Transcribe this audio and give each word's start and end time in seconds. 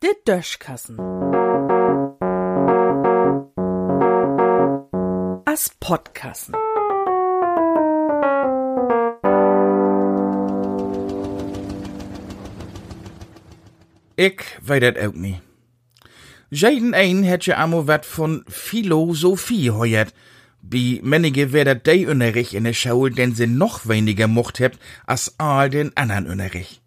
Der 0.00 0.14
Döschkassen. 0.24 0.98
As 5.44 5.70
Podkassen. 5.80 6.54
Ich 14.14 14.58
weet 14.62 14.82
het 14.82 14.98
ook 14.98 15.14
niet. 15.14 15.40
Jeden 16.48 16.92
een 16.94 17.24
het 17.24 17.44
je 17.44 17.54
amo 17.54 17.84
wat 17.84 18.06
van 18.06 18.44
Philosophie 18.50 19.72
heuert. 19.72 20.12
Bij 20.64 21.00
menige 21.02 21.48
werd 21.48 21.66
dat 21.66 21.84
die 21.84 22.06
Unterricht 22.06 22.52
in 22.52 22.62
der 22.62 22.74
Schule, 22.74 23.10
den 23.10 23.34
sie 23.34 23.46
noch 23.46 23.84
weniger 23.84 24.28
mocht 24.28 24.58
hebt 24.58 24.78
als 25.06 25.34
all 25.36 25.68
den 25.68 25.90
anderen 25.94 26.26
Unterricht. 26.26 26.80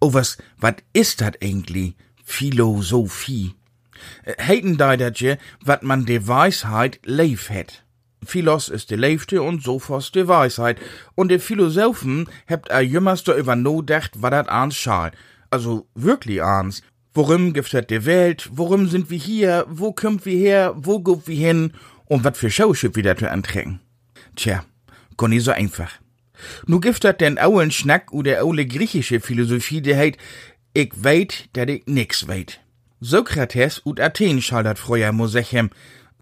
Oh, 0.00 0.12
was, 0.12 0.36
wat 0.58 0.82
is 0.92 1.16
dat 1.16 1.36
eigentlich? 1.42 1.94
Philosophie. 2.24 3.54
Heiten 4.36 4.76
da 4.76 4.92
je, 4.92 5.38
wat 5.64 5.82
man 5.82 6.04
de 6.04 6.24
Weisheit 6.24 6.98
leef 7.02 7.48
het. 7.48 7.84
Philos 8.24 8.68
ist 8.68 8.90
de 8.90 8.96
Leefte 8.96 9.42
und 9.42 9.62
Sophos 9.62 10.12
de 10.12 10.28
Weisheit. 10.28 10.78
Und 11.14 11.28
de 11.28 11.38
Philosophen 11.38 12.28
hebt 12.46 12.68
er 12.68 12.82
jümmers 12.82 13.24
da 13.24 13.36
über 13.36 13.56
no 13.56 13.82
dacht, 13.82 14.20
wat 14.20 14.32
dat 14.32 14.48
ans 14.48 14.76
schal. 14.76 15.12
Also 15.50 15.86
wirklich 15.94 16.42
ans. 16.42 16.82
Worum 17.14 17.54
giftet 17.54 17.88
die 17.88 18.04
Welt? 18.04 18.50
Worum 18.52 18.88
sind 18.88 19.08
wir 19.08 19.18
hier? 19.18 19.64
Wo 19.70 19.92
kommt 19.92 20.26
wir 20.26 20.36
her? 20.36 20.74
Wo 20.76 21.00
geht 21.00 21.26
wir 21.26 21.36
hin? 21.36 21.72
Und 22.06 22.24
wat 22.24 22.36
für 22.36 22.50
Schauschip 22.50 22.96
wieder 22.96 23.16
zu 23.16 23.30
antrecken? 23.30 23.80
Tja, 24.36 24.64
gar 25.16 25.28
nicht 25.28 25.44
so 25.44 25.50
einfach. 25.50 25.92
Nu 26.66 26.80
giftet 26.80 27.20
den 27.20 27.38
auen 27.38 27.70
Schnack 27.70 28.12
oder 28.12 28.42
aule 28.42 28.66
griechische 28.66 29.20
Philosophie, 29.20 29.80
der 29.80 29.96
heit, 29.96 30.18
ich 30.74 30.92
weet, 30.94 31.48
dat 31.54 31.70
ich 31.70 31.86
nix 31.86 32.28
weet. 32.28 32.60
Sokrates 33.00 33.82
ut 33.84 34.00
Athen 34.00 34.40
schaldert 34.40 34.78
früher 34.78 35.12
Mosechem. 35.12 35.70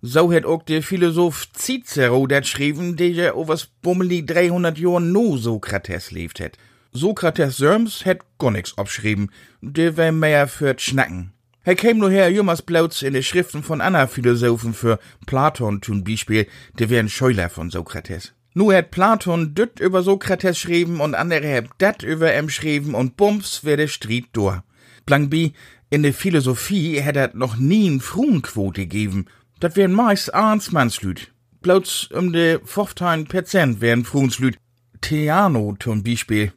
So 0.02 0.30
het 0.30 0.44
ook 0.44 0.66
der 0.66 0.82
Philosoph 0.82 1.48
Cicero 1.52 2.26
dat 2.26 2.46
schrieben, 2.46 2.96
der 2.96 3.36
overs 3.36 3.68
bummeli 3.80 4.22
300 4.24 4.78
Jahren 4.78 5.12
no 5.12 5.36
Sokrates 5.36 6.10
lebt 6.10 6.38
het. 6.38 6.56
Sokrates 6.92 7.56
Sörms 7.56 8.04
het 8.04 8.22
gar 8.38 8.50
nix 8.50 8.76
abschrieben, 8.76 9.30
der 9.60 9.96
wär 9.96 10.12
mehr 10.12 10.48
für 10.48 10.74
Schnacken. 10.78 11.33
Er 11.66 11.76
käm 11.76 11.96
nur 11.96 12.10
her 12.10 12.30
jümmers 12.30 12.60
Blauts 12.60 13.00
in 13.00 13.14
de 13.14 13.22
Schriften 13.22 13.62
von 13.62 13.80
Anna 13.80 14.06
Philosophen 14.06 14.74
für 14.74 14.98
Platon 15.24 15.80
zum 15.80 16.04
Beispiel, 16.04 16.46
der 16.78 16.90
wären 16.90 17.08
Scheuler 17.08 17.48
von 17.48 17.70
Sokrates. 17.70 18.34
Nu 18.52 18.70
hat 18.70 18.90
Platon 18.90 19.54
düt 19.54 19.80
über 19.80 20.02
Sokrates 20.02 20.58
schrieben 20.58 21.00
und 21.00 21.14
andere 21.14 21.56
hat 21.56 21.70
dat 21.78 22.02
über 22.02 22.34
em 22.34 22.50
schrieben 22.50 22.94
und 22.94 23.16
bums 23.16 23.64
wär 23.64 23.78
der 23.78 23.88
Streit 23.88 24.26
durch. 24.34 24.60
Blank 25.06 25.30
bi, 25.30 25.54
in 25.88 26.02
der 26.02 26.12
Philosophie 26.12 27.00
hätt 27.00 27.16
er 27.16 27.30
noch 27.34 27.56
nie 27.56 27.86
n 27.88 28.00
Frauenquote 28.00 28.82
gegeben. 28.82 29.24
Dat 29.58 29.74
wären 29.74 29.92
meist 29.92 30.34
ans 30.34 30.70
Mannslüd. 30.70 31.32
Bloß 31.62 32.10
um 32.12 32.32
de 32.34 32.60
15 32.62 33.24
Prozent 33.24 33.80
wären 33.80 34.04
Frauenslüd. 34.04 34.58
Theano 35.00 35.76
zum 35.80 36.02
Beispiel. 36.02 36.52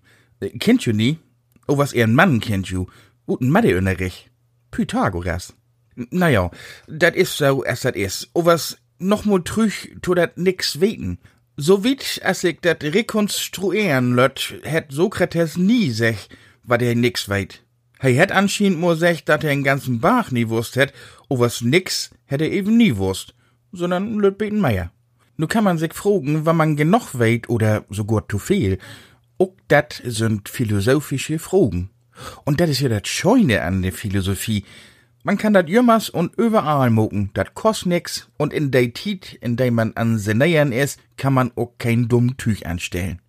Kennt 0.60 0.86
you 0.86 0.92
nie? 0.92 1.18
Oh, 1.66 1.78
was 1.78 1.94
er 1.94 2.08
Mann 2.08 2.42
kennt 2.42 2.70
you. 2.70 2.88
Guten 3.26 3.50
Mathe-Unterricht. 3.50 4.30
Pythagoras. 4.78 5.54
Naja, 5.96 6.52
dat 6.86 7.16
is 7.16 7.36
so, 7.36 7.64
as 7.64 7.82
dat 7.82 7.96
is. 7.96 8.30
O 8.34 8.46
was 8.46 8.78
noch 9.00 9.26
mal 9.26 9.42
trüch, 9.42 9.90
tu 10.02 10.14
dat 10.14 10.38
nix 10.38 10.80
weten. 10.80 11.18
So 11.56 11.84
wit, 11.84 12.20
as 12.24 12.44
ich 12.44 12.60
dat 12.62 12.84
rekonstruieren 12.84 14.14
löt, 14.14 14.54
het 14.62 14.86
Sokrates 14.90 15.58
nie 15.58 15.92
sech, 15.92 16.28
wat 16.62 16.82
er 16.82 16.96
nix 16.96 17.26
weit. 17.26 17.64
Hij 17.98 18.14
het 18.14 18.32
anscheinend 18.32 18.80
nur 18.80 18.96
sech, 18.96 19.24
dat 19.24 19.44
er 19.44 19.50
den 19.50 19.64
ganzen 19.64 20.00
Bach 20.00 20.30
nie 20.32 20.48
wusst 20.50 20.76
het, 20.76 20.94
was 21.28 21.62
nix, 21.62 22.12
hätt 22.26 22.42
er 22.42 22.52
eben 22.52 22.78
nie 22.78 22.98
wusst, 22.98 23.34
sondern 23.72 24.20
löt 24.20 24.38
beten 24.38 24.60
Meier. 24.60 24.92
Nu 25.38 25.48
kann 25.48 25.64
man 25.64 25.80
sich 25.80 25.94
fragen, 25.94 26.46
wann 26.46 26.58
man 26.58 26.76
genug 26.76 27.18
weit 27.18 27.50
oder 27.50 27.84
sogar 27.90 28.30
zu 28.30 28.38
viel. 28.38 28.78
Auch 29.40 29.56
dat 29.68 30.02
sind 30.06 30.50
philosophische 30.50 31.40
Fragen. 31.40 31.90
Und 32.46 32.60
dat 32.60 32.70
is 32.70 32.80
ja 32.80 32.90
dat 32.90 33.08
Scheune 33.08 33.62
an 33.62 33.82
der 33.82 33.94
Philosophie. 33.94 34.64
Man 35.24 35.38
kann 35.38 35.54
dat 35.54 35.70
jümmers 35.70 36.10
und 36.10 36.36
überall 36.38 36.90
moken, 36.90 37.32
dat 37.34 37.54
kost 37.54 37.86
nix, 37.86 38.30
und 38.38 38.54
in 38.54 38.72
der 38.72 38.94
Tiet, 38.94 39.38
in 39.42 39.58
der 39.58 39.72
man 39.72 39.94
an 39.96 40.18
Senäern 40.18 40.72
ist, 40.72 41.00
kann 41.18 41.34
man 41.34 41.52
auch 41.56 41.74
kein 41.78 42.08
dumm 42.08 42.38
Tüch 42.38 42.66
anstellen. 42.66 43.22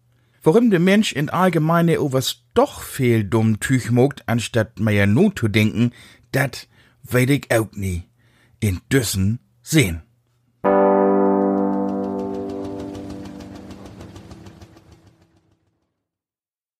Warum 0.43 0.71
der 0.71 0.81
Mensch 0.81 1.12
in 1.12 1.28
allgemeine 1.28 2.00
overs 2.00 2.44
doch 2.54 2.82
viel 2.82 3.25
dumm 3.25 3.59
Tüch 3.60 3.91
mogt, 3.91 4.22
anstatt 4.26 4.78
mehr 4.78 5.06
Not 5.06 5.38
zu 5.41 5.49
denken, 5.49 5.93
dat 6.32 6.69
weet 7.03 7.31
ich 7.31 7.50
auch 7.50 7.72
nie. 7.72 8.05
In 8.60 8.81
Düssen 8.91 9.38
sehen. 9.62 10.03